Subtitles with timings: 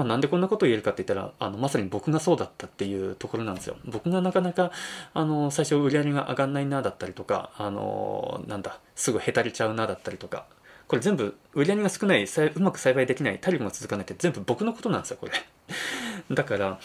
[0.00, 3.76] まあ、なんでこんなことを言えるかって言ったら、あの、まさに僕がそうだったっていうところなんですよ。
[3.84, 4.72] 僕がなかなか、
[5.12, 10.46] あの、最初売り上げが上がんないなだったりとか、あの、なんだ、すぐへたれちゃうなだったりとか、
[10.88, 15.32] これ全部売り上げが少ない、うまく栽培できない、体力が続かないって全部僕のことなんですよ、これ。
[16.34, 16.80] だから、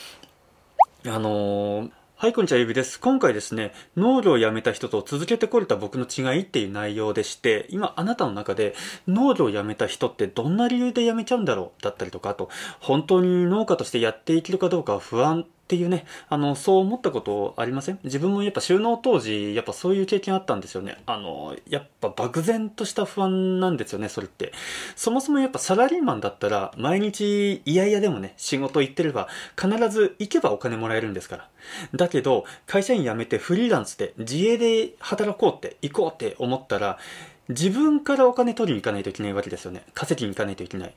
[1.07, 1.91] あのー
[2.25, 2.99] はい、こんにちは、ゆびです。
[2.99, 8.73] 今回ですね、農業を辞めた人と続けてこれた僕の違いっていう内容でして、今あなたの中で
[9.07, 12.49] 農業を辞めた人ってどんな理由で辞めちゃうんだろうだったりとか、あと、
[12.79, 17.97] 本当に農家としてやっていけるかどうか不安っていうね、あの、そう思ったことありません？
[18.03, 21.01] 自分もやっぱ収納当時、やっぱそういう経験あったんですよね。
[21.07, 24.53] あの、やっぱ漠然とした不安なんですよね、それって。
[24.95, 29.27] そもそもやっぱサラリーマンだったら、毎日嫌々でもね、仕事行ってれば、
[29.59, 31.49] 必ず行けばお金もらえるんですから。
[31.95, 36.99] だけど、会社員辞めてフリーランスで自営で働こうって、行こうって思ったら、
[37.49, 39.83] 自分からお金取りに行かないといけないわけですよね。
[39.95, 40.93] 稼ぎに行かないといけない。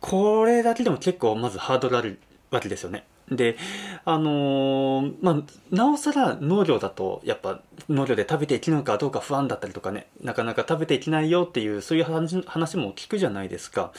[0.00, 2.18] これだけでも結構まずハードルある
[2.50, 3.04] わけですよね。
[3.30, 3.56] で、
[4.04, 13.92] あのー、まあ、なおさら農業だと、やっぱ農業で食べていけるのかどうか不安だったりとかね、なかなか食べていけないよっていう、そういう話も聞くじゃないですか。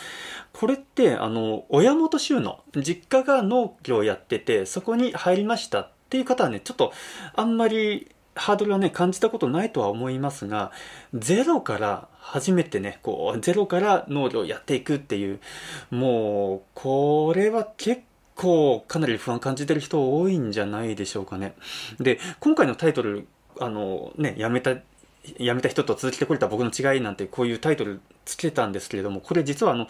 [0.52, 6.94] これって、あの、親元収納、実家が農業やってて、そこに入りましたっていう方はね、ちょっと
[7.36, 10.72] あんまりハードルはね、感じたことないとは思いますが、
[11.14, 15.40] ゼロから初めてね、こう、ゼロから農業やっていくっていう、
[15.92, 18.02] もう、これは結
[18.36, 21.56] 構かなり不安感じてる人多いんじゃないでしょうかね。
[22.00, 23.28] で、今回のタイトル、
[23.60, 24.76] あのね、やめた、
[25.38, 29.88] やめた人と続けてこれた僕の違いなんてこういうタイトルつけたんですけれども、これ実はあの、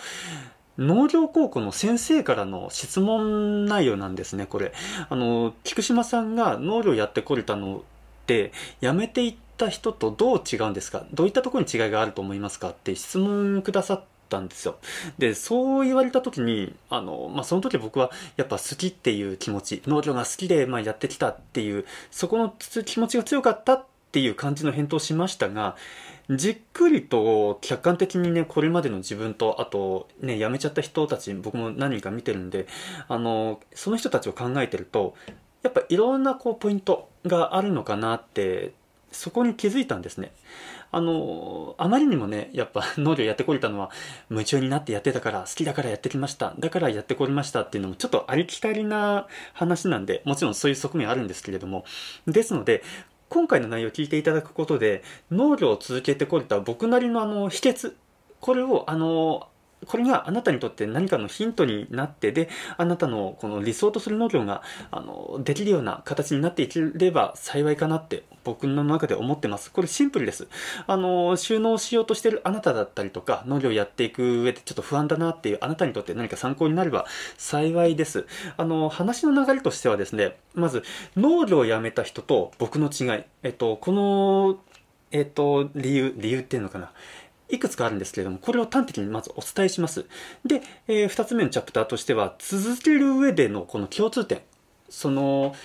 [0.78, 4.74] 農業高校の先生からの質問内容なんですね、これ。
[5.08, 7.82] あの、菊島さんが農業やってこれたのっ
[8.26, 11.06] て、やめていった人とどう違うんですか？
[11.14, 12.70] どういったところに違いがあると思いますか？
[12.72, 14.78] って質問くださったんですよ。
[15.20, 22.54] で、そう言われた時に、あの、まあ、その時僕はやっぱ好きっていう気持ち、農業が好きで、ま、やってきたっていう、そこの
[22.86, 25.76] 気持ちが強かったっていう感じの返答しましたが、
[26.30, 32.68] じっくりと客観的にね、これまでの自分と、あとね、辞めちゃった人たち、僕も何人か見てるんで、
[33.08, 35.16] あの、その人たちを考えてると、
[35.62, 38.74] やっぱいろんなこうポイントがあるのかなって
[39.14, 40.34] そこに気づいたんですね。
[40.94, 43.90] あの、あまりにもね、やっぱ 農業やってこれたのは
[44.30, 46.54] 夢中になってやってたから、好きだからやってきました。
[46.60, 51.84] だからやってこれましたっていうのもちょっとありきたりな話なんで、もちろんそういう側面あるんですけれども。
[52.28, 52.84] ですので、
[53.30, 57.94] 今回の内容を聞いていただくことで、農業を続けてこれた僕なりのあの秘訣、
[58.40, 59.48] これをあの、
[59.86, 64.62] これがあなたにとって何かのヒントになってで、あなたのこの理想とする農業が、
[64.92, 69.72] あの、できるような形になっていければ幸いかなって僕の中で思ってます。
[69.72, 70.48] これシンプルです。
[70.88, 77.06] あの、収納しようとしてるあなただったりとか、農業やっていく上でちょっと不安だなっていうあなたにとって何か参考になれば
[77.38, 78.26] 幸いです。
[78.58, 80.84] あの、話の流れとしてはですね、まず、
[81.16, 83.24] 農業をやめた人と僕の違い。
[83.44, 84.60] えっと、この、
[85.12, 86.92] えっと、理由、理由っていうのかな。
[87.50, 90.06] いくつかあるんですけれども、これを端的にまずお伝えします。
[90.46, 94.42] で、えー、2つ目のチャプターとしては、続ける上でのこの共通点。
[94.90, 95.56] その、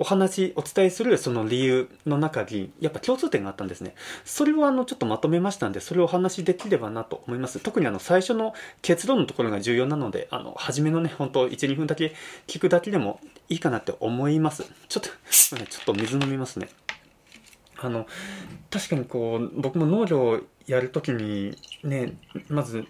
[0.00, 3.94] お話、お伝えするその理由の中に、やっぱ共通点があったんですね。
[4.24, 7.58] それをあの、ちょっとまとめましたんで、それをお話しできればなと思います。
[7.58, 12.14] 特にあの、最初の結論のところが重要なので、あの、初めのね、本当1、2分だけ
[12.46, 14.64] 聞くだけでもいいかなって思います。
[14.88, 16.68] ちょっと、ちょっと水飲みますね。
[17.80, 18.06] あの、
[18.70, 22.14] 確かにこう、僕も農業やるときにね、
[22.48, 22.84] まず、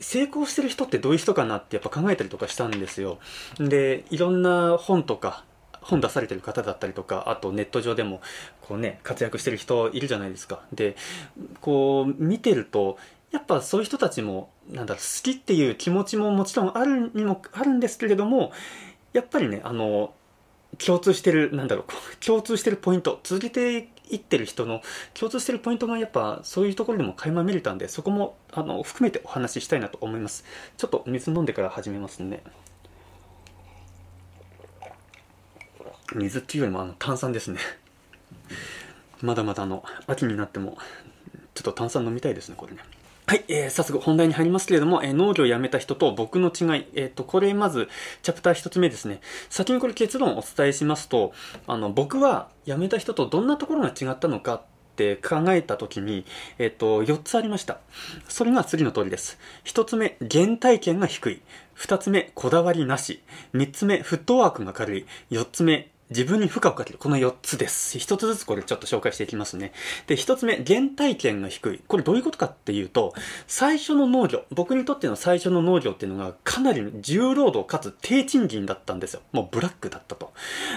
[0.00, 3.18] 成功してる人ってどういう人かなってやっぱ考えたりとかしたんですよ。
[3.58, 5.44] で、いろんな本とか、
[5.80, 8.20] 本出されてる方だったりとか、あとネット上でも、
[8.62, 10.62] こうね、活躍してる人いるじゃないですか。
[10.72, 10.96] で、
[11.60, 12.98] こう、見てると、
[13.30, 18.52] やっぱそういう人たちも、なんだろ、好きっていう気持ちももちろんあるにもあるんですけれども、
[19.12, 20.14] やっぱりね、あの、
[20.76, 21.84] 共通してる、なんだろう、
[22.24, 24.82] 共通してるポイント、続けていってる人の
[25.14, 30.44] 共通してるポイントがやっぱそういうところでも垣間見れたんで、そこもあの含めてお話ししたいなと思います。
[30.76, 32.42] ちょっと水飲んでから始めますね。
[36.14, 37.58] 水っていうよりもあの炭酸ですね。
[39.22, 40.78] まだまだあの、秋になっても、
[41.54, 42.78] ちょっと炭酸飲みたいですね、これね。
[43.26, 47.88] はい、えー、早速本題に入りますけれども、えー、農業を辞めた人と僕の違い、えっ、ー、と、これまず、
[48.20, 49.22] チャプター一つ目ですね。
[49.48, 51.32] 先にこれ結論をお伝えしますと、
[51.66, 54.62] あの、僕は辞めた人とどんなところが違ったのかっ
[54.96, 56.26] て考えたときに、
[56.58, 57.78] えっ、と、4つありました。
[58.28, 59.38] それが次の通りです。
[59.64, 61.40] 1つ目、原体験が低い。
[61.78, 63.22] 2つ目、こだわりなし。
[63.54, 65.06] 3つ目、フットワークが軽い。
[65.30, 66.98] 4つ目、自分に負荷をかける。
[66.98, 67.96] この4つです。
[67.96, 69.72] 1つずつこれちょっと紹介していきますね。
[70.06, 71.80] で、1つ目、原体験が低い。
[71.86, 73.14] これどういうことかっていうと、
[73.46, 79.22] 最初の農業、僕にとっての最初の農業っていうのがかなり重労働かつ低賃金だったんですよ。
[79.32, 80.34] もうブラックだったと。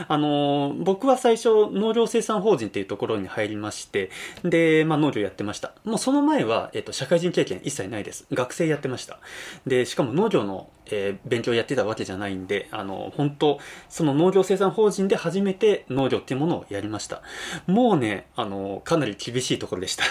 [0.07, 4.09] あのー、僕は最初農業生産法人っていうところに入りまして、
[4.43, 5.73] で、まあ農業やってました。
[5.83, 8.25] もうその前は、えっ、と、社会人経験一切ないです。
[8.31, 9.19] 学生やってました。
[9.65, 13.59] で、しかも農業のえー、勉強やってたわけじゃないんで、あの、本当
[13.89, 17.21] その農業生産法人で初めて農業っていうものをやりました。
[17.65, 20.03] もうね、あの、かなり厳しいところでした。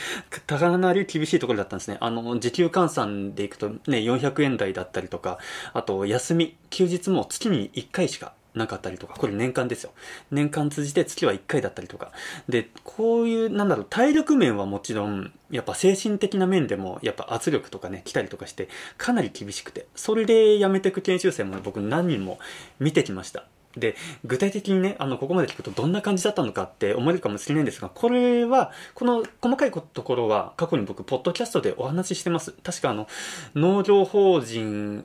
[0.46, 1.98] かなり厳しいところだったんですね。
[2.00, 5.38] あの、時給換算でいくとね、400円台だったりとか、
[5.72, 9.92] あと、休み、休日も月に1回しかなかったりとか、これ年間ですよ。
[10.30, 12.12] 年間通じて月は1回だったりとか。
[12.48, 22.38] で、こういう、なんだろう、体力面はもちろん、やっぱ精神的な面でも、やっぱ圧力とかね、来たりとかして、かなり厳しくて、それで辞めてく研修生も僕何人も
[22.78, 23.44] 見てきました。
[23.76, 32.52] で、具体的にね、あの、ここまで聞くとどんな感じだったのかって思えるかもしれないんですが、これは、この細かいところは過去に僕、ポッドキャストでお話ししてます。
[32.62, 33.08] 確かあの、
[33.54, 35.04] 農業法人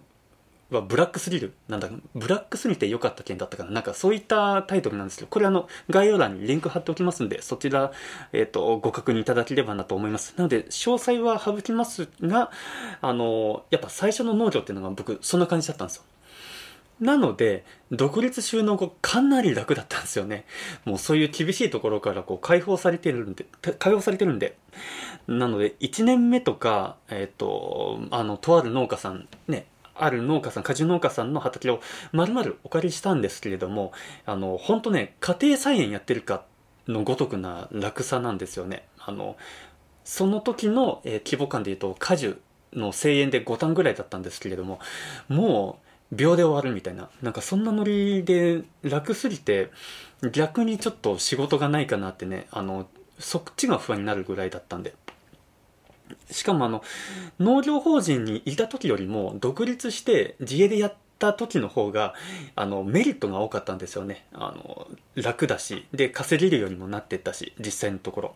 [0.71, 1.53] はブラックすぎる。
[1.67, 3.71] なんだ、ブラックすぎて良かった件だったかな。
[3.71, 7.91] なんかそういったタイトルなんですけど、これあの、概要欄にリンク貼っておきますんで、そちら、
[8.33, 10.33] えっ、ー、と、ご確認いただければなと思います。
[10.37, 12.51] なので、詳細は省きますが、
[13.01, 16.03] あの、やっぱ最初の農業っていうのが僕、そんな感じだったんですよ。
[16.99, 20.45] なので、独立収納後かなり楽だったんですよね。
[20.85, 23.45] もうそういう厳しいところからこう解放されてるんで、
[23.79, 24.57] 解放されてるんで。
[25.27, 31.81] なので、1年目とか、えっ、ー、と、あの、とある農家さん、ね、ある農家さん、果樹農家さんの畑を
[32.11, 33.91] 丸々お借りしたんですけれども、
[34.25, 36.43] あの、本当ね、家庭菜園やってるか
[36.87, 38.87] のごとくな楽さなんですよね。
[38.97, 39.37] あの、
[40.03, 42.41] その時の、えー、規模感で言うと、果樹
[42.73, 44.79] の声援で5単ぐらいだったんですけれども、
[45.27, 47.09] もう、秒で終わるみたいな。
[47.21, 49.71] なんかそんなノリで楽すぎて、
[50.31, 52.87] 逆にちょっと仕事がないかなってね、あの、
[53.19, 54.93] そっちが不安になるぐらいだったんで。
[56.31, 56.83] しかもあの、
[57.39, 62.15] 農業法人にいた時よりも独立して自営でやってた時の方が、
[62.55, 64.25] あの、メリットが多かったんですよね。
[64.33, 68.35] あの、楽だし、で、稼げるようにもなってったし、実際のところ。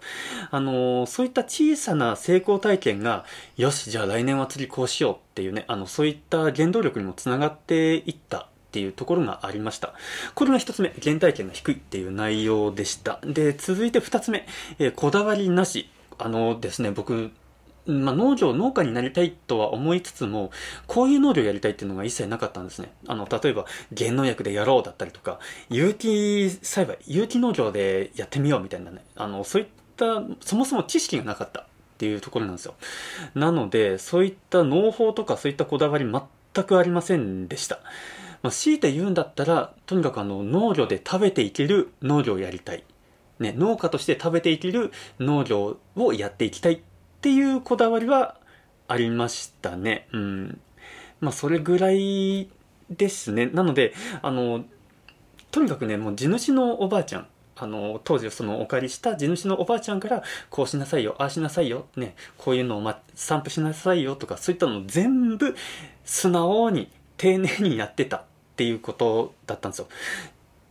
[0.51, 3.25] あの、そういった小さな成功体験が、
[3.57, 9.94] よし、じゃあ来年は次こうしようっていうね、あの、そういった原動力にもつながっていったっていうところがありました。
[10.36, 13.19] これが一つ目、原体験が低いっていう内容でした。
[13.24, 14.45] で、続いて二つ目、
[14.79, 15.89] えー、こだわりなし。
[16.19, 17.31] あのですね、僕、
[17.85, 20.51] まあ、農業、農家になりたいとは思いつつも、
[20.88, 22.94] こういう農業やりたいっていうのが一切なかったんですね。
[23.07, 25.39] あの、例えば、減農薬でやろうだったりとか、
[25.69, 31.65] 有機栽培、有機農業でやってみようみたいなね、あの、そういった、そもそも知識がなかったっ
[31.97, 32.75] ていうところなんですよ。
[33.35, 37.79] なので、そういった農法とかそういったこだわり全くありませんでした。
[38.44, 42.83] まあ、強いて言うんだったら、とにかくあの、農業で食べていける農業をやりたい。
[43.39, 46.81] ね、農家として食べていける農業をやっていきたい
[47.23, 48.35] っていうこだわりは
[48.89, 50.09] ありましたね。
[50.11, 50.59] うん。
[51.21, 52.49] まあ、それぐらい
[52.89, 53.45] ですね。
[53.45, 54.65] なので、あの、
[55.49, 65.55] とにかくね、もう地主のおばあちゃん、あの、当時そのお借りした地主のおばあちゃんから、こうしなさいよ、ああしなさいよ、ね、こういうのを、ま、散布しなさいよとか、そういったのを全部
[66.03, 68.23] 素直に丁寧にやってたっ
[68.57, 69.87] ていうことだったんですよ。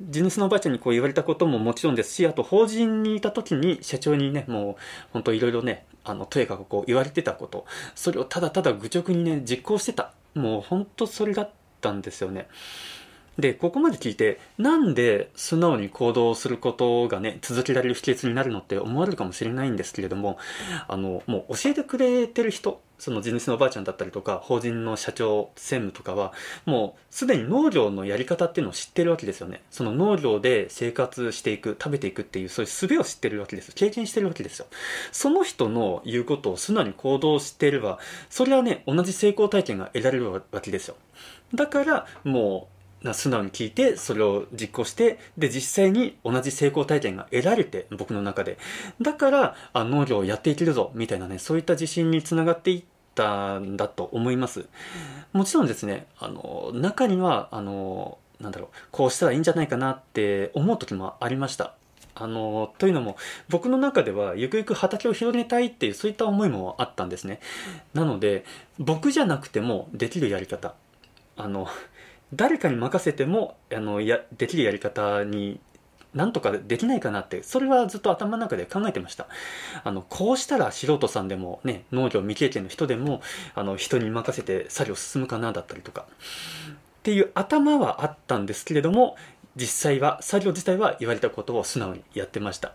[0.09, 4.77] 地主のおばあちゃんにこう言われたことももちろんですし、あと法人にいた時に社長にね、もう
[5.13, 7.65] 本当いろいろね、あの、とやかくこう言われてたこと、
[7.95, 10.13] それをただただ愚直にね、実行してた。
[10.35, 11.51] もう本当それだっ
[11.81, 12.49] たんですよね。
[13.39, 20.39] で、ここまで聞いて、なんで素直に行動することがね、続けられる秘訣になるのって思われるかもしれないんですけれども、
[20.87, 26.33] あの、もう教えてくれてる人、その地主のおばあちゃんだったりとか、法人の社長、専務とかは、
[26.67, 29.63] もうすでに農業のやり方っていうのを知ってるわけですよね。
[29.71, 33.73] その農業で生活していく、食べていくっていう、そういう術を知ってるわけです。
[33.75, 34.67] 経験してるわけですよ。
[35.11, 37.99] その人の言うことを素直に行動していれば、
[38.31, 40.97] それはね、同じ成功体験が得られるわけですよ。
[41.55, 42.72] だから、もう、
[43.13, 48.59] 素直に聞いて、それを実行して、で、実際に同じ成功体験が得られて、僕の中で。
[49.01, 54.67] だから、あ農業をやっていけるぞ、みたいなね、そういった自信につながっていったんだと思います。
[55.33, 61.75] もちろんですね、あの、中には、あの、なんだろう、こうしたらいいんじゃないかなって思う時もありました。
[62.15, 63.17] あの、というのも、
[63.49, 67.41] 僕の中では、ゆくゆく畑を広げたいっていう、そういった思いもあったんですね。
[67.95, 68.45] なので、
[68.79, 70.75] 僕じゃなくてもできるやり方。
[71.37, 71.67] あの、
[72.35, 75.61] 誰かに任せてもあのやできるやり方に
[76.15, 79.29] なんとかできないかなって、それはずっと頭の中で考えてました。
[79.83, 83.23] あの、こうしたら素人さんでもね、農業未経験の人でも、
[83.55, 86.05] あの、人に任せて作業進むかなだったりとか。
[86.05, 89.17] っていう頭はあったんですけれども、
[89.57, 92.73] 実際は作業自体は言われたことを素直にやってました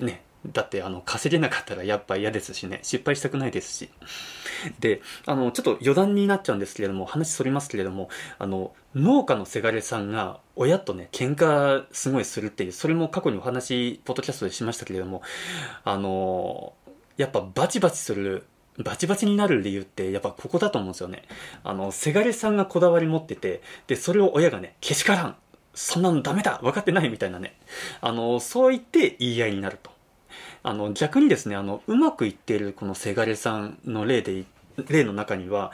[0.00, 3.90] ねだってあの稼げなかったらやっぱ嫌ですしね失敗したくないですし
[4.80, 15.22] であのちょっと余談になっちゃうんですけれども話そりますけれどもあの農家のせがれさんが親とね喧嘩すごいするっていうそれも過去にお話ポッドキャストでしましたけれども
[15.84, 16.72] あの
[17.16, 18.44] やっぱバチバチする
[18.78, 21.24] バチバチになる理由ってやっぱここだと思うんですよね。
[21.64, 25.36] あの、せがれさんがこだわり持ってて、で、それを親がね、けしからん
[25.74, 27.58] そんなのダメだ分かってないみたいなね。
[28.00, 29.90] あの、そう言って言い合いになると。
[30.62, 34.44] あの、逆にですね、あの、うまくいっているこのせがれさんの例で、
[34.88, 35.72] 例の中には、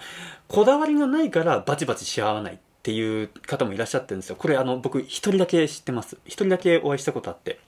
[0.48, 4.36] こだわりがないからバチバチし合わないっていう方もいらっしゃってるんですよ。
[4.36, 6.16] これあの、僕一人だけ知ってます。
[6.24, 7.58] 一人だけお会いしたことあって。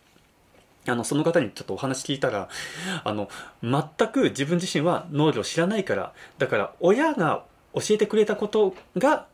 [0.86, 2.48] あの、その方にちょっとお話聞いたら、
[3.04, 3.28] あの、
[3.62, 7.44] 全く自分自身は農業知らないから、だから親が
[7.74, 9.26] 教えてくれたことが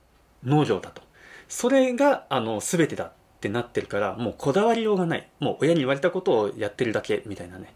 [0.44, 1.02] 農業だと。
[1.48, 3.12] それが、あの、全てだ
[3.44, 5.28] ってなってるから、もうこだわりようがない。
[5.38, 7.74] もう親に言われたことをやってるだけ、みたいなね。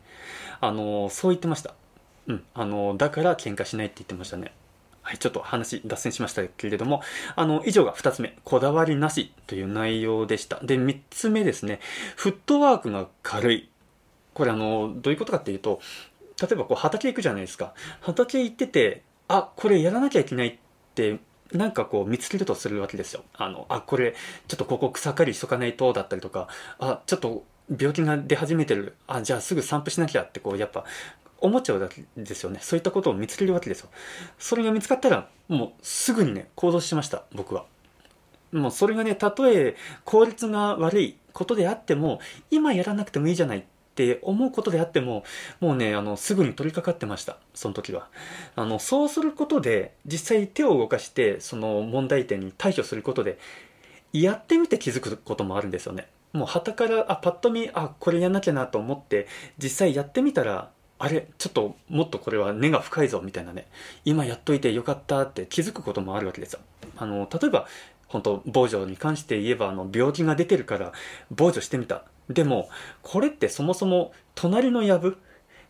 [0.63, 1.75] あの、そう言ってました。
[2.27, 2.45] うん。
[2.55, 4.53] あの、だから喧嘩しないって言ってましたね。
[5.03, 7.03] はい、ちょっと話脱線しましたけれども、
[7.37, 10.59] あの、以上が2つ目、こだわりなしという内容でした。
[10.63, 11.81] で、3つ目ですね、
[12.17, 13.69] フットワークが軽い。
[14.33, 15.81] これあの、どういうことかっていうと、
[16.41, 17.75] 例えばこう畑行くじゃないですか。
[18.01, 20.59] 畑行ってて、あ、これやらなきゃいけないっ
[20.95, 21.19] て
[21.53, 23.25] なんかこう見つけるとするわけですよ。
[23.35, 24.15] あの、あ、これ、
[24.49, 27.45] ちょっとここ草刈りしとかないとだったりとか、あ、ちょっと
[27.79, 28.97] 病気が出始めてる。
[29.07, 30.85] あ、じゃあすぐ散布しなきゃってこう、やっぱ、
[31.41, 32.59] 思っちゃうわけですよね。
[32.61, 33.89] そういったことを見つけるわけですよ。
[34.39, 37.65] それが見つかったら、もうすぐにね、行動しました、僕は。
[38.53, 43.65] もうそれがね、たとえ効率が悪いことであっても、今やらなくてもいいじゃない
[44.05, 45.25] って思うことであっても、
[45.61, 47.37] もうね、あの、すぐに取り掛かってました。
[47.53, 48.09] その時は。
[48.55, 53.39] あの、そうすることで、実際手を動かして、その問題点に対処することで、
[54.13, 56.07] やってみて気づくこともあるんですよね。
[56.33, 59.27] もう旗から、あ、パッと見、あ、これやんなきゃなと思って、
[59.59, 63.69] 実際やってみたら、あれちょっともっとこれは根が深いぞみたいなね
[64.05, 66.61] 今やっといてよかったって気づくこともあるわけですよ
[66.97, 67.69] あの例えば
[68.09, 70.93] 本当防除に関して言えばあの病気が出てるから
[71.31, 72.69] 防除してみたでも、
[73.03, 75.17] これってそもそも隣の藪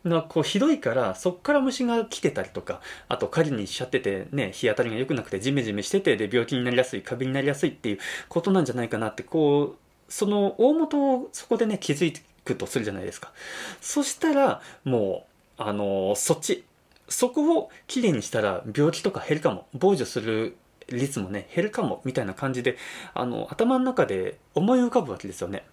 [0.06, 7.98] がこうひどいからそっから虫が来てたりとかあと狩りにしちゃっててね日当たりが良くなくてジメジメしててで病気になりやすいカビになりやすいっていう
[8.28, 12.12] ことなんじゃないかなってこうその大元をそこでね気づ
[12.44, 13.32] くとするじゃないですか。
[13.80, 15.26] そしたらも
[15.58, 16.64] うあのそっち。
[17.10, 19.66] そこをきれいにしたら病気とか減るかも。
[19.74, 20.56] 防除する
[20.88, 22.76] 率もね減るかもみたいな感じで
[23.14, 25.64] あの頭の中で思い浮かぶわけですよね。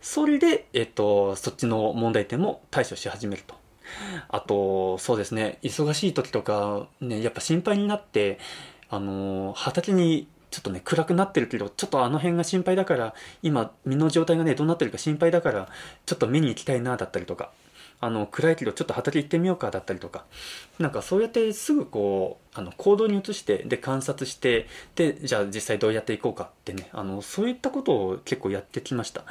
[0.00, 3.54] それで、えっと、そっちの問題点も対処し始めると。
[4.28, 8.38] あと、そうですね、忙しい時とか、ね、やっぱ心配になって、
[8.88, 15.68] あの、畑にちょっとね、暗くなってるけど、ちょっとあの辺が心配だから、今、身の状態がね、どうなってるか心配だから、
[16.06, 17.52] ちょっと見に行きたいな、だったりとか、
[18.00, 20.24] あの、暗いけどちょっと畑行ってみようか、だったりとか、
[20.78, 24.66] なんかそうやってすぐこう、あの、行動に移して、で、観察して、
[24.96, 29.24] で、じゃあ実際どうやっていこうかってね、あの、そういったことを結構やってきました。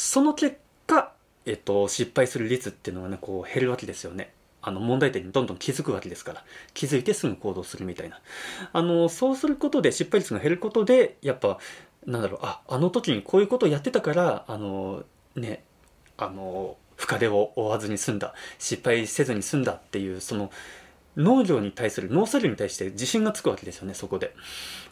[0.00, 1.12] その結果、
[1.44, 4.32] えっと、失敗する率っていうのがね、こう減るわけですよね。
[4.62, 6.44] あの問題点にどんどん気づくわけですから。
[6.72, 8.18] 気づいてすぐ行動するみたいな。
[8.72, 11.58] あの、そうすることで、失敗率が減ることで、やっぱ、
[12.06, 15.04] なんだろう、あ、あの時にこういうことをやってたから、あの、
[15.36, 15.64] ね、
[16.16, 20.50] あの、深手を負わずに済んだ、失敗せずに済んだっていう、その、
[21.18, 24.34] 農業に対する、農作業に対して自信がつくわけですよね、そこで。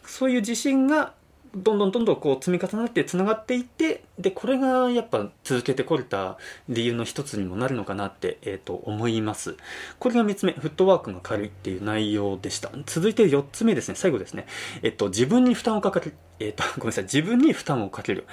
[0.05, 1.13] そういう自信が
[1.55, 6.37] どんどんどんどんこう積み重なってつながっていってでこれがやっぱ続けてこれた
[6.67, 9.55] 理由の一つにもなるのかなって、えー、と思います。
[9.97, 12.71] これが3つ目フットワークが軽いっていう内容でした。
[12.85, 13.95] 続いて4つ目ですね。
[13.95, 14.45] 最後ですね。
[14.83, 16.13] えっ、と自分に負担をかける。
[16.39, 17.03] えっ、と ごめんなさい。
[17.05, 18.25] 自分に負担をかける。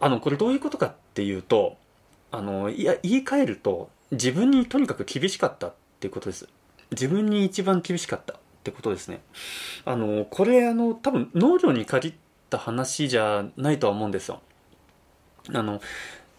[0.00, 1.76] あのこれどういうことかっていうと
[2.30, 6.48] あのいや言い換えると自分にとにかく厳しかったっていうことです。
[6.92, 8.34] 自分に一番厳しかった。
[8.60, 9.22] ってことですね。
[9.84, 12.14] あの、これ、あの、多分農業に限っ
[12.50, 14.40] た話じゃないとは思うんですよ。
[15.52, 15.80] あの、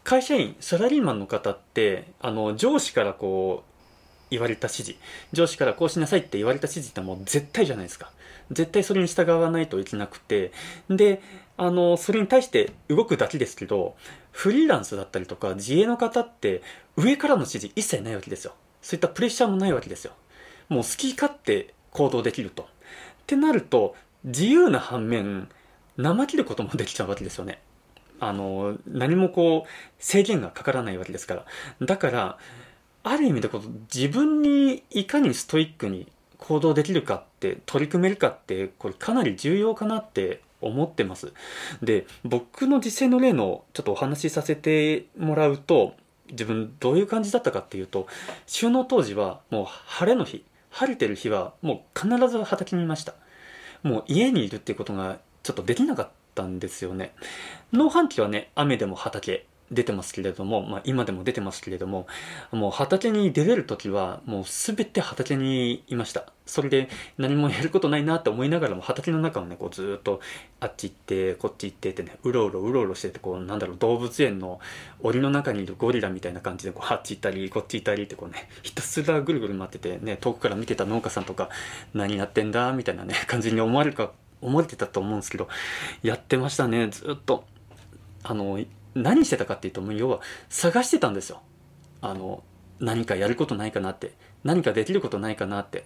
[0.03, 3.71] 会社員、サラリーマンの方って、あの、上司からこう、
[4.29, 4.95] 言われた指示、
[5.33, 8.11] 上司からこうしなさいって言われた指示ってもう絶対じゃないですか。
[8.51, 10.51] 絶対それに従わないといけなくて、
[10.89, 11.21] で、
[11.57, 13.95] あの、それに対して動くだけですけど、
[14.31, 16.61] フリーランスだったりとか自営の方って
[16.95, 18.53] 上からの指示一切ないわけですよ。
[18.81, 20.13] そういったプレッシャーもないわけですよ。
[20.69, 22.63] もう好き勝手行動できると。
[22.63, 22.65] っ
[23.27, 25.49] てなると、自由な反面、
[25.97, 27.61] 怠けることもできちゃうわけですよね。
[28.19, 29.69] あの、何もこう、
[29.99, 31.45] 制限がかからないわけですから。
[31.85, 32.37] だから、
[33.03, 33.61] ある意味でこう
[33.93, 36.07] 自分にいかにストイックに
[36.37, 41.33] 行動できるかって、取り組めるかって、これかなり重要かなって思ってます
[41.81, 45.95] で僕の実践の例のちょっとお話しさせてもらうと
[46.29, 48.07] 自分どういう感じだったかっていうと
[48.45, 53.13] 収納当時はもう晴れの日晴れてる日はもう必ず畑にいました。
[53.83, 57.13] もう家にいるっていうことがちょっとできなかったんですよね。
[57.73, 59.45] 農繁期はね雨でも畑。
[59.71, 62.07] 出てますけれども、まあ、今でも出てますけれども
[62.51, 66.31] もう畑に出れる時はもう全て畑にいました。
[66.45, 70.19] それで何もやることないなって思いながらも畑の中をねこうずっと
[70.59, 74.59] あっち行ってこっち行ってってねうろうろうろうろしててこうなんだろう動物園の
[75.01, 81.47] 檻の中にいるゴリラみたいな感じでこうあっち行ったりこっち行ったりってこうねひたすらぐるぐる回っててね遠くから見てた農家さんとか
[81.93, 84.11] 何やってんだみたいなね感じに思われるか
[84.41, 85.47] 思われてたと思うんですけど
[86.03, 87.45] やってましたねずっと。
[88.23, 88.59] あの
[88.95, 90.19] 何してたかっていうと、もう要は
[90.49, 91.41] 探してたんですよ。
[92.01, 92.43] あの、
[92.79, 94.13] 何かやることないかなって。
[94.43, 95.85] 何かできることないかなって。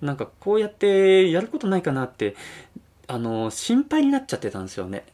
[0.00, 2.36] なんかこうやってやることないかなって、
[3.06, 5.04] あの、心配になっちゃってたんですよね。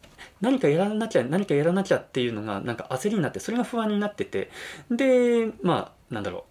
[0.40, 4.50] 何かやらなきゃ、何かやらなきゃっていうのが、なんか焦りになって、それが不安になってて、
[4.90, 6.42] で、まあ、なんだろう。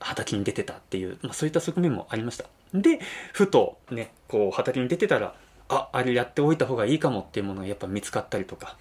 [0.00, 2.46] 畑に出てたっていう、まあ、そういった側面もありました。
[2.72, 3.00] で、
[3.32, 5.34] ふとね、こう畑に出てたら、
[5.72, 8.76] ああれやっておいた方がいいかもっていうものがやっぱ見つかったりとか。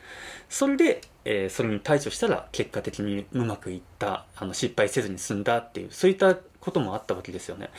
[0.50, 7.70] それで、えー、それに対処したら結果的にうまくいったあの失敗せずに済んだっていうそういったこともあったわけですよね。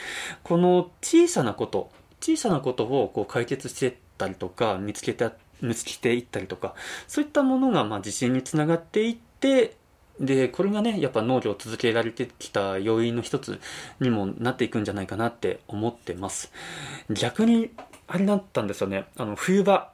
[0.44, 1.90] この小さなこと
[2.20, 6.74] 小さなことをこう解決していったりとか見つけた見つけていったりとか
[7.08, 9.76] そういったものがまあ自信につながっていって
[10.20, 13.58] でこれがねやっぱ農業を続けられてきた要因の一つ
[14.00, 16.52] にもなっていくんじゃないかなって思ってます。
[17.10, 17.70] 逆に
[18.12, 19.04] あれだったんですよね。
[19.16, 19.92] あの、冬場。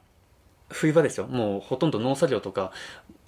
[0.70, 1.26] 冬場ですよ。
[1.26, 2.72] もうほとんど農作業とか、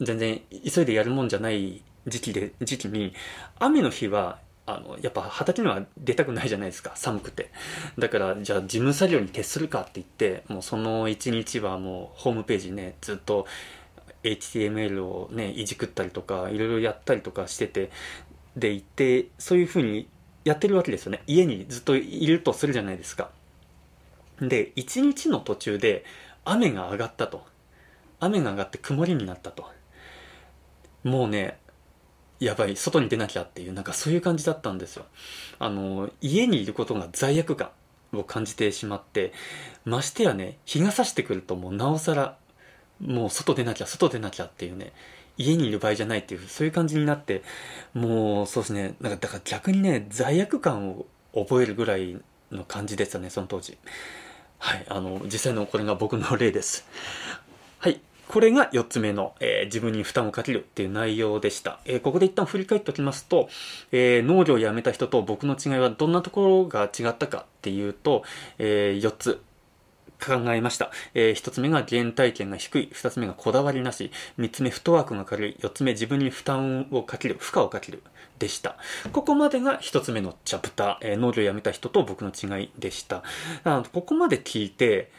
[0.00, 3.12] 全然急いでやるもんじゃない時期で、時期に、
[3.58, 6.92] 雨の日は、あの、やっぱ畑には出たくないじゃないですか。
[6.94, 7.50] 寒くて。
[7.98, 13.46] だから、じゃあ事務作業に徹するかって言って、もうその一日はもうホームページね、ずっと
[14.22, 17.90] HTML をね、いじくったりとか、いろいろやったりとかしてて、
[18.56, 20.08] で行って、そういうふうに
[20.46, 21.22] やってるわけですよね。
[21.26, 23.30] 家にずっといるとするじゃないですか。
[24.40, 26.04] で、一日の途中で
[26.44, 27.42] 雨が上がったと。
[28.20, 29.66] 雨が上がって曇りになったと。
[31.04, 31.58] もうね、
[32.40, 35.06] やばい、外に出なきゃっていう、なんかそういう感じだったんですよ。
[35.58, 37.70] あの、家にいることが罪悪感
[38.12, 39.32] を感じてしまって、
[39.84, 42.36] ましてやね、日が差してくるともうなおさら、
[43.00, 44.92] もう外出なきゃ、外出なきゃっていうね、
[45.36, 47.42] 家にいる場合じゃないっていう、そういう感じになって、
[47.94, 52.20] もうそうですね、なんかだから逆にね、罪悪感を覚えるぐらい
[52.52, 53.78] の感じでしたね、その当時。
[54.58, 56.86] はい、あの、実際のこれが僕の例です。
[57.78, 58.00] はい。
[58.28, 61.80] これが4つ目の、えー、自分に負担をかけるっていう内容でした。
[61.86, 63.48] えー、ここで一旦振り返っておきますと、
[63.90, 68.24] えー、農業を辞めた人と僕の違いはどんなところが違ったかっていうと、
[68.58, 69.40] え4つ
[70.24, 70.90] 考えました。
[71.14, 72.88] えー、一つ目が原体験が低い。
[72.92, 74.10] 二つ目がこだわりなし。
[74.36, 75.56] 三つ目、フットワークが軽い。
[75.60, 77.36] 四つ目、自分に負担をかける。
[77.38, 78.02] 負荷をかける。
[78.38, 78.76] でした。
[79.12, 80.96] ここまでが一つ目のチャプター。
[81.02, 83.22] えー、農業をやめた人と僕の違いでした。
[83.64, 85.10] あここまで聞いて、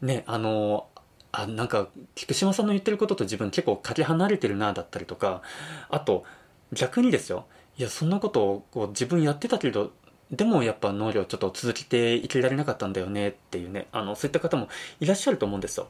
[0.00, 0.88] ね、あの
[1.32, 5.42] あ、なんか、菊島さんの言ってることと自分結構かけ離れてるな、だったりとか、
[5.90, 6.24] あと、
[6.72, 7.46] 逆にですよ。
[7.76, 9.92] いや、そんなことをこう自分やってたけど、
[10.30, 14.68] でもやっぱ農業ちょっと続けていけられなかったんだよねっていうね、あの、そういった方も
[15.00, 15.88] いらっしゃると思うんですよ。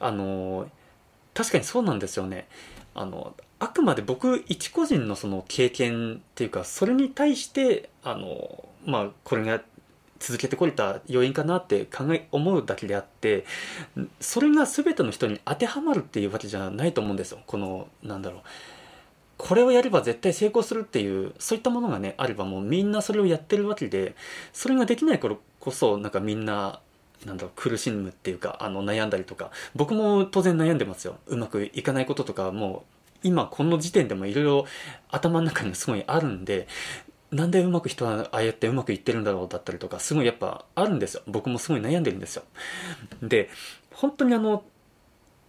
[0.00, 0.68] あの、
[1.34, 2.48] 確かにそうなんですよね。
[2.94, 9.62] あの、あくまで僕一個人のその経験っていうか、それに対して、あの、まあ、これが
[10.18, 13.44] 続けてこれた要因かなって考え、思うだけであって、
[14.20, 17.38] それが全ての人に当てはまるっていうわけじゃないと思うんですよ。
[17.46, 18.40] この、なんだろう。
[19.42, 24.14] これをやれば絶対成功するっていうそういったものがねあればもうみんなそれをやってるわけで
[24.52, 26.78] それができない頃こそなんかみんな
[27.26, 31.16] なんだろう苦しむっていうかあの悩んだりとか僕も当然悩んでますよ。
[31.26, 32.84] うまくいかないこととかも
[33.24, 34.64] う今この時点でもいろいろ
[35.10, 36.68] 頭の中にすごいあるんで
[37.32, 41.22] なんでうまく人はああやってうまくいってるんだろうだったりとかすごいやっぱあるんですよ。
[41.26, 42.44] 僕もすごい悩んでるんですよ。
[43.24, 43.50] で
[43.92, 44.62] 本当にあの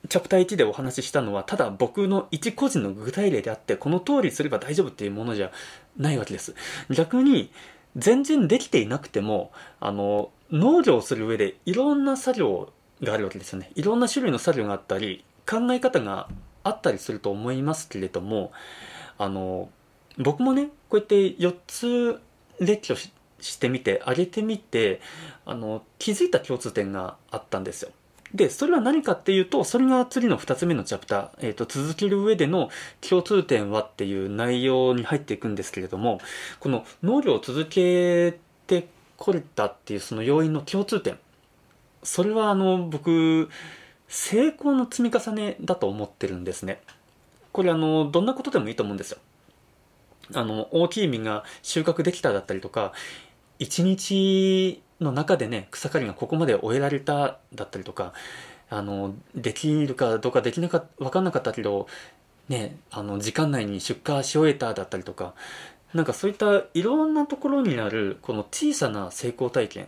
[0.10, 5.52] チャプター1でお話ししたのは、ただ僕の一個人の具体例であって、この通りすれば大丈夫っていうものじゃ
[5.98, 6.56] ないわけです。
[6.90, 7.52] 逆に、
[7.96, 13.72] 全然できていなくても、あの、農業をする上でいろんな作業があるわけですよね。
[13.76, 16.28] いろんな種類の作業があったり、考え方が
[16.64, 18.52] あったりすると思いますけれども、
[19.18, 19.70] あの、
[20.18, 22.20] 僕もね、こうやって4つ
[22.60, 25.02] 列挙してみて、上げてみて、
[25.46, 27.92] あの、気づいた共通点があったんですよ。
[28.34, 32.70] で、それは何かっていうと、それが次の2つ目のチャプター、えっ、ー、と、続ける上での
[33.08, 36.20] 共通点はっていう内容に入っていくんですけれども、
[36.60, 41.20] この農業を続けてこれたっていうその要因の共通点、
[42.02, 43.50] それはあの、僕、
[44.08, 46.82] 成功の積み重ねだと思ってるんですね。
[47.52, 49.20] これあの、どんなことでもいいと思うんですよ。
[50.34, 52.94] あの、大きい実が収穫できただったりとか、
[53.60, 58.14] 一日の中でね、草刈りがここまで終えられただったりとか、
[58.70, 61.88] あの、できるかどうかできなかわかんなかったけど、
[62.50, 65.34] ね、あの、時間内に出荷し終えただったりとか、
[65.94, 69.88] なんかそういったいろんなところにある、この小さな成功体験、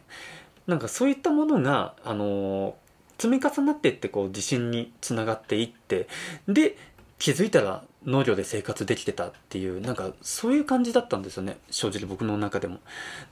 [0.68, 2.76] なんかそういったものが、あの、
[3.18, 6.08] 積み重なっていってこう自信につながっていって、
[6.48, 6.78] で、
[7.18, 12.80] 気づいたら農業で生活できてたっていうなんかそういう感じだったんですよね正直僕の中でも。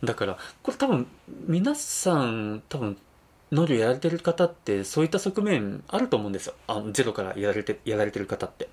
[0.04, 1.08] だからこれ多分
[1.48, 2.98] 皆さん多分
[3.52, 6.56] 農業やられてる方ってそういった側面あると思うんですよ。
[6.68, 8.68] あのゼロからやられてやられてる方って。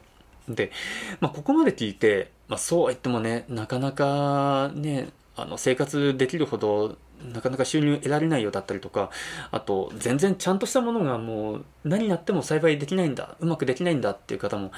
[0.49, 0.73] で、
[1.21, 6.97] まあ、ここまで聞いて、まあ、そうは言ってもねなかなかねあの生活できるほど
[7.33, 9.11] なかなか収入得られないようだったりとか、
[9.51, 14.73] あと、全然ちゃんとしたものがもう何やっても栽培できないんだ、うまくできないんだっていう方も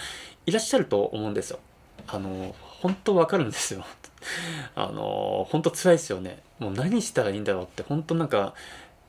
[0.47, 1.59] いらっしゃると思うんですよ。
[2.07, 3.85] あの、本当わかるんですよ。
[4.75, 6.43] あの、本当辛いですよね。
[6.59, 8.55] もう何したらいいんだろうって、本当なんか、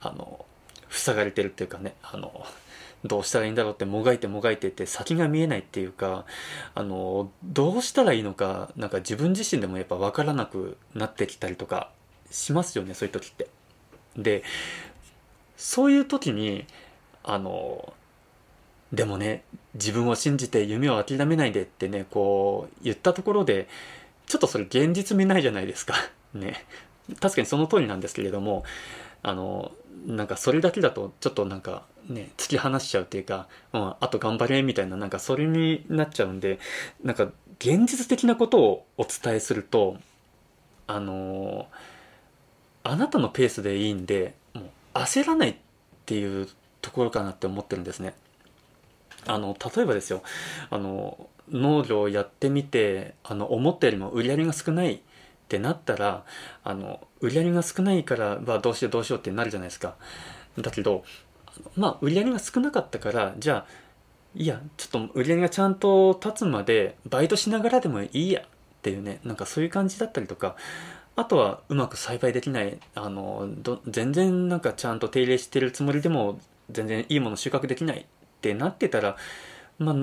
[0.02, 0.46] あの、
[0.90, 2.46] 塞がれてるっていうかね、あの、
[3.04, 6.26] どうしたらいいんだろうってもがいてもがいてって先が見えないっていうか、
[6.74, 11.90] あの、どうしたらいいのか、なんか自分自身でもやっぱ分からなくなってきたりとか
[12.34, 13.48] しますよねそういう時って。
[14.18, 14.44] で
[15.56, 16.66] そういう時に
[17.24, 17.94] あの
[18.92, 19.44] でもね
[19.76, 23.68] 自分を信じて夢を諦めないでってねこう言ったところで
[24.28, 25.96] ちょっとそれ現実見ないじゃないですか
[26.34, 26.66] ね
[27.20, 28.64] 確かにその通りなんですけれども
[29.22, 29.72] あの
[30.06, 36.60] なんかそれだけだとちょっとなんかね突き放しちゃうっていうか、うん、あと頑張れみたいななんかそれになっちゃうんで
[37.04, 39.98] なんか現実的なことをお伝えすると
[40.88, 41.93] あのー
[42.84, 45.56] あなたのペースでいいんでもう焦らないっ
[46.06, 46.48] ていう
[46.82, 48.14] ところかなって思ってるんですね。
[49.26, 50.22] あの例えばですよ
[50.70, 55.00] あの農業をやってみてあの思ったよりも売り上げが少ないっ
[55.48, 56.26] てなったら
[56.64, 59.96] あの売り上げが少ないからまあどうしようどうしようってなるじゃないですか。
[60.60, 61.04] だけど
[61.76, 63.84] まあ売り上げが少なかったからじゃあ
[64.36, 68.46] いやちょっと売り上げがちゃんと立つまでバイトしながらでもいいやっ
[68.82, 70.56] ていうねなんかそういう感じだったりとか
[71.16, 73.48] あとはうまく栽培できないあの
[73.88, 76.40] 全然なんかちゃんと手入れしてるつもりでも
[76.72, 78.06] 全然いいもの収穫できないっ
[78.42, 79.16] てなってたら
[79.78, 79.96] まあ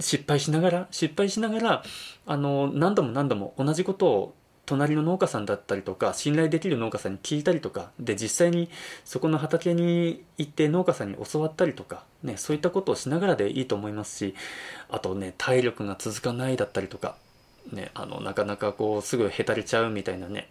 [0.00, 1.82] 失敗しながら失敗しながら
[2.26, 4.34] あの何度も何度も同じことを
[4.66, 8.70] 隣の農家さんだったりとか信頼できる農家さんに聞いたりとかで実際に
[9.04, 14.34] そこの畑に行って農家さんに教わったりとか、ね、そういったことをしながらでいいと思いますし
[14.88, 17.16] あとね体力が続かないだったりとか
[17.72, 20.48] ね、あの、なかなかこう、すぐへたれちゃうみたいなね、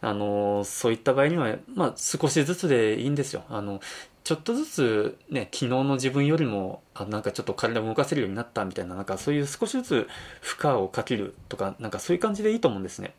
[0.00, 3.44] あの、そういった場合には、まあ、少しずつでいいんですよ。
[3.48, 3.80] あの、
[4.24, 10.08] ちょっとずつね、昨日の自分よりも、あなんかちょっと体を動かせるようになったみたいな、なんかそういう少しずつ
[10.40, 13.14] 負荷をかけるとか、なんかそういう感じでいいと思うんですね。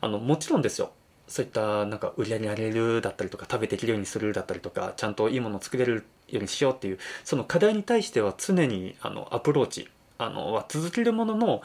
[0.00, 0.90] あの、もちろんですよ。
[1.26, 11.62] そういったなんか売り上げられるだったりとか食べていけるようにするだったりとかちゃんといいものを作れるようにしようっていうその課題に対しては常にあのアプローチあのは続けるものの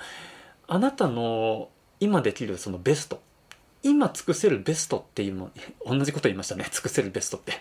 [0.69, 3.21] あなたの今できるそのベスト。
[3.81, 5.51] 今尽くせるベストっていうも
[5.85, 6.67] 同じこと言いましたね。
[6.71, 7.53] 尽くせるベストって。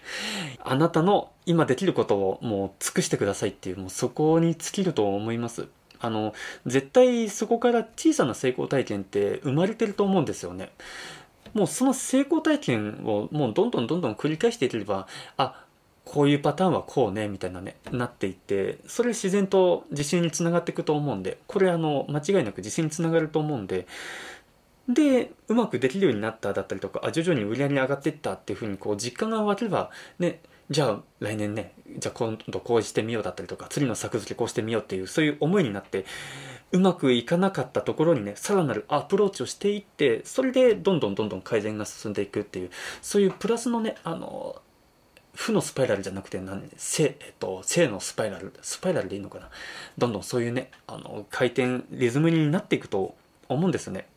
[0.62, 5.68] あなたの今できることをもう尽くしてくださいっていうもうそこに尽きると思います。
[6.00, 6.34] あの
[6.66, 10.70] 絶対そこから小さな成功体験って生まれてると思うんですよね。
[11.54, 15.64] もうその成功体験をもうどんどんどんどん繰り返していければあ
[16.08, 23.86] こういうパターンはこうねみたいなねなっていってそれ自然と自信につながっていくと思うんでこれあの間違いなく自信につながると思うんで
[24.88, 30.40] でうまくできるようになっただったりとかあ徐々に売り上げ上がっていったっていうふうにこう実感が湧ければね
[30.70, 36.06] じゃあ来年ねじゃあ今度こうしてみようだったりとか次の作付けこうしてみようっていうそういう思いになって
[36.72, 42.70] うまくいかなかったところにねさらなるアプローチをしていってそれでどんどんどんどん改善が進んでいくっていう
[43.02, 44.56] そういうプラスのねあの
[45.38, 46.68] 負のスパイラルじゃなくて何？
[46.76, 49.48] 正,、えっと、正のスパイラルスパイラルでいいのかな？
[49.96, 53.14] どんどんそういうねあの回転リズムになっていくと
[53.48, 54.08] 思うんですよね。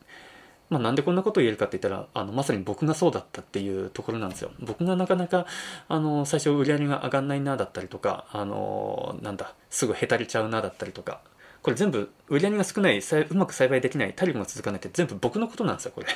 [0.72, 4.52] まあ、なんでこんなことを言えるかって言ったらあのまさに僕がそうだったっていうところなんですよ。
[4.60, 5.46] 僕がなかなか
[5.88, 11.22] あの最初売り上げが上がんないなだったりとかあのなんだすぐへたれちゃうなだったりとか
[11.62, 16.08] これ全部売り上げが少ないうまく栽培できない体力が続かないって全部僕のことなんですよこれ。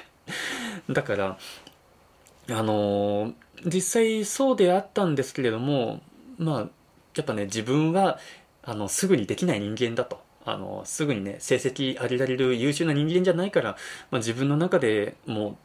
[0.91, 1.37] だから
[2.49, 3.33] あの
[3.65, 6.01] 実際そうであったんですけれども
[6.37, 6.59] まあ
[7.15, 8.19] やっぱね自分は
[8.63, 10.23] あのすぐにできない人間だと。
[10.47, 13.77] あのすぐにね成績上げられる優秀な人間じゃないから、
[14.11, 15.55] まあ、自分の中でもう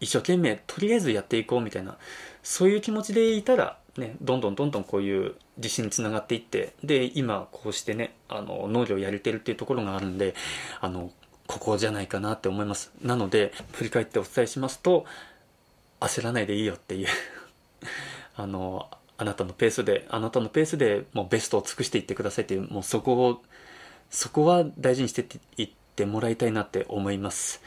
[0.00, 1.96] 一生懸命とりあえずやっていこうみたいな
[2.42, 10.34] そういう気持ちでいたらね、どんどんどんどんこういう自信につながっていってで今こうしてねあの農業をやれてるっていうところがあるんで
[10.80, 11.12] あの
[11.46, 12.92] ここじゃないかなって思います。
[13.02, 15.04] なので振り返ってお伝えしますと
[16.00, 17.08] 焦らないでいいよっていう。
[18.36, 23.42] あのあなたのペースであなたのペースでもうベストを尽くしていってくださいっていうもうそこを
[24.10, 25.24] そこは大事にして
[25.56, 27.62] いってもらいたいなって思います。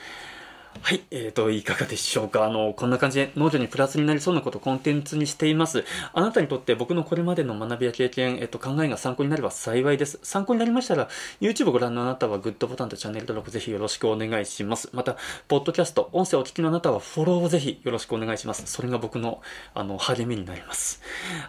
[0.82, 2.46] はい、えーと、いかがでしょうか？
[2.46, 5.84] あの、こんな感じで農業にプラスになりそうなことをコンテンツにしています。
[6.14, 10.20] あなたにとって僕のこれまでの学びや経験、えっと、考えが参考になれば幸いです。
[10.24, 11.10] 参考になりましたら、
[11.42, 14.90] YouTube をご覧のあなたはグッドボタンとチャンネル登録ぜひよろしくお願いします。
[14.94, 18.64] また、ポッドキャスト、音声をお聞きのあなたはフォローをぜひよろしくお願いします。
[18.68, 19.42] それが僕の、
[19.74, 21.02] あの、励みになります。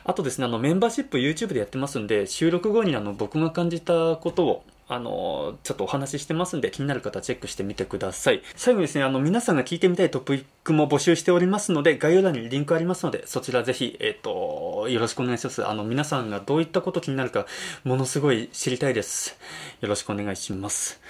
[0.04, 8.42] あとですね、あの、メンバーシップ YouTube でやってますんで、収録後にあの、僕が感じたことを、あの、ちょっとお話ししてますんで、気になる方チェックしてみてください。
[8.56, 15.66] 最後にですね、あの、皆さんが聞いてみたいトピックも募集しておりますので、概要欄にリンクありますので、そちらぜひ、えっ、ー、と、よろしくお願いします。
[15.66, 17.46] あの、皆さんがどういったこと気になるか、
[17.84, 19.38] ものすごい知りたいです。
[19.82, 21.00] よろしくお願いします。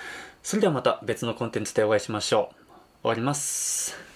[0.43, 2.55] それではまた別のコンテンツでお会いしましょう。
[3.03, 4.08] 終わります。